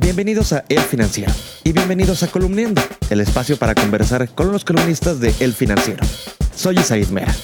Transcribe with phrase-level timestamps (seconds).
[0.00, 1.32] Bienvenidos a El Financiero
[1.64, 6.04] y bienvenidos a Columniendo, el espacio para conversar con los columnistas de El Financiero.
[6.54, 7.34] Soy Isaid Mera.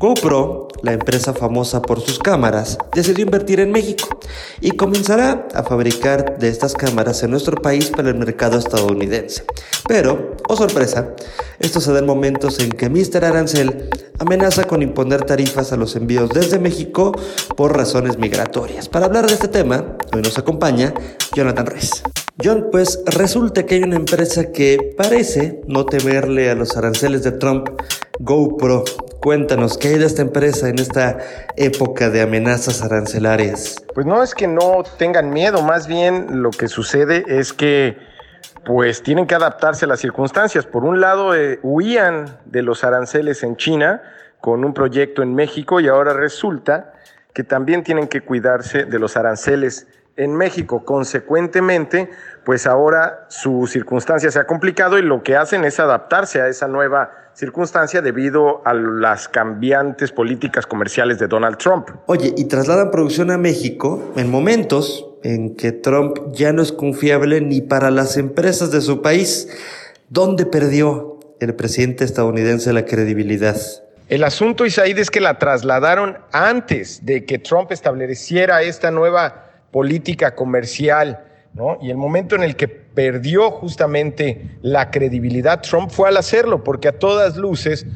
[0.00, 4.18] GoPro, la empresa famosa por sus cámaras, decidió invertir en México
[4.60, 9.44] y comenzará a fabricar de estas cámaras en nuestro país para el mercado estadounidense.
[9.86, 11.14] Pero, oh sorpresa,
[11.60, 13.24] esto se da en momentos en que Mr.
[13.24, 13.88] Arancel
[14.18, 17.12] amenaza con imponer tarifas a los envíos desde México
[17.56, 18.88] por razones migratorias.
[18.88, 20.92] Para hablar de este tema, hoy nos acompaña
[21.34, 22.02] Jonathan Ruiz.
[22.42, 27.32] John, pues resulta que hay una empresa que parece no temerle a los aranceles de
[27.32, 27.68] Trump,
[28.20, 28.84] GoPro.
[29.20, 31.18] Cuéntanos, ¿qué hay de esta empresa en esta
[31.56, 33.82] época de amenazas arancelarias?
[33.92, 37.98] Pues no es que no tengan miedo, más bien lo que sucede es que
[38.64, 40.66] pues tienen que adaptarse a las circunstancias.
[40.66, 44.02] Por un lado, eh, huían de los aranceles en China
[44.40, 46.92] con un proyecto en México y ahora resulta
[47.32, 50.84] que también tienen que cuidarse de los aranceles en México.
[50.84, 52.10] Consecuentemente,
[52.44, 56.66] pues ahora su circunstancia se ha complicado y lo que hacen es adaptarse a esa
[56.66, 61.88] nueva circunstancia debido a las cambiantes políticas comerciales de Donald Trump.
[62.06, 67.40] Oye, y trasladan producción a México en momentos en que Trump ya no es confiable
[67.40, 69.48] ni para las empresas de su país.
[70.08, 73.56] ¿Dónde perdió el presidente estadounidense la credibilidad?
[74.08, 80.34] El asunto, Isaíd, es que la trasladaron antes de que Trump estableciera esta nueva política
[80.34, 81.78] comercial, ¿no?
[81.82, 86.88] Y el momento en el que perdió justamente la credibilidad Trump fue al hacerlo, porque
[86.88, 87.86] a todas luces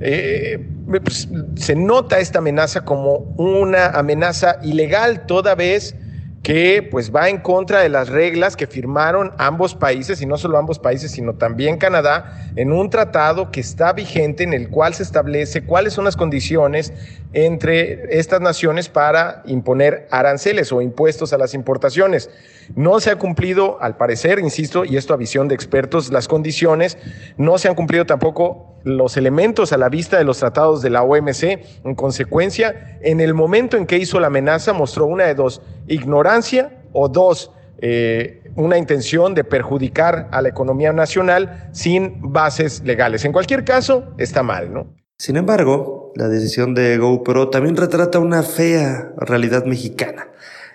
[0.00, 5.94] eh, pues, se nota esta amenaza como una amenaza ilegal, toda vez
[6.42, 10.56] que pues va en contra de las reglas que firmaron ambos países, y no solo
[10.56, 15.02] ambos países, sino también Canadá, en un tratado que está vigente en el cual se
[15.02, 16.94] establece cuáles son las condiciones
[17.34, 22.30] entre estas naciones para imponer aranceles o impuestos a las importaciones.
[22.74, 26.96] No se ha cumplido, al parecer, insisto, y esto a visión de expertos, las condiciones,
[27.36, 31.02] no se han cumplido tampoco los elementos a la vista de los tratados de la
[31.02, 31.42] OMC.
[31.84, 36.82] En consecuencia, en el momento en que hizo la amenaza, mostró una de dos, ignorancia
[36.92, 43.24] o dos, eh, una intención de perjudicar a la economía nacional sin bases legales.
[43.24, 44.94] En cualquier caso, está mal, ¿no?
[45.18, 50.28] Sin embargo, la decisión de GoPro también retrata una fea realidad mexicana.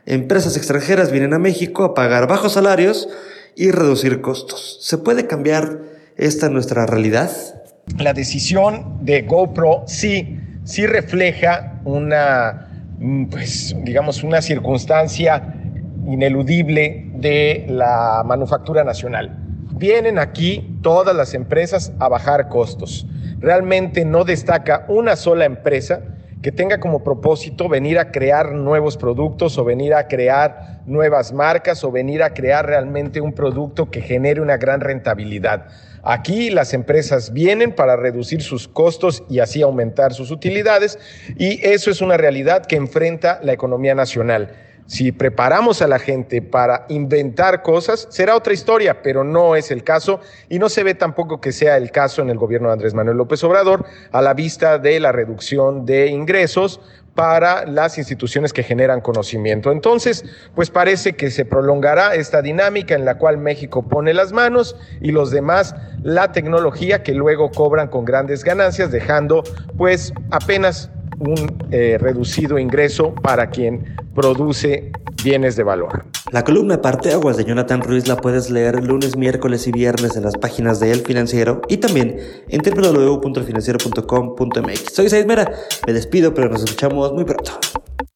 [0.05, 3.09] Empresas extranjeras vienen a México a pagar bajos salarios
[3.55, 4.77] y reducir costos.
[4.81, 5.79] ¿Se puede cambiar
[6.15, 7.31] esta nuestra realidad?
[7.97, 12.67] La decisión de GoPro sí, sí refleja una,
[12.99, 15.55] mm, pues, digamos, una circunstancia
[16.05, 19.37] ineludible de la manufactura nacional.
[19.77, 23.07] Vienen aquí todas las empresas a bajar costos.
[23.39, 26.01] Realmente no destaca una sola empresa
[26.41, 31.83] que tenga como propósito venir a crear nuevos productos o venir a crear nuevas marcas
[31.83, 35.65] o venir a crear realmente un producto que genere una gran rentabilidad.
[36.07, 40.99] Aquí las empresas vienen para reducir sus costos y así aumentar sus utilidades
[41.35, 44.55] y eso es una realidad que enfrenta la economía nacional.
[44.87, 49.83] Si preparamos a la gente para inventar cosas, será otra historia, pero no es el
[49.83, 52.93] caso y no se ve tampoco que sea el caso en el gobierno de Andrés
[52.93, 56.79] Manuel López Obrador a la vista de la reducción de ingresos
[57.15, 59.71] para las instituciones que generan conocimiento.
[59.71, 64.75] Entonces, pues parece que se prolongará esta dinámica en la cual México pone las manos
[65.01, 69.43] y los demás la tecnología que luego cobran con grandes ganancias, dejando
[69.77, 74.91] pues apenas un eh, reducido ingreso para quien produce
[75.23, 76.05] bienes de valor.
[76.31, 80.23] La columna Parte Aguas de Jonathan Ruiz la puedes leer lunes, miércoles y viernes en
[80.23, 82.17] las páginas de El Financiero y también
[82.49, 84.93] en www.financiero.com.mx.
[84.93, 85.53] Soy Said Mera,
[85.85, 87.51] me despido, pero nos escuchamos muy pronto.